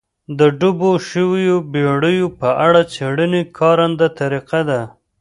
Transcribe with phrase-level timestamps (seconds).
[0.39, 4.81] د ډوبو شویو بېړیو په اړه څېړنې کارنده طریقه ده